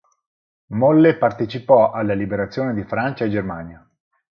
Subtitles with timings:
[0.69, 3.87] Molle partecipò alla liberazione di Francia e Germania.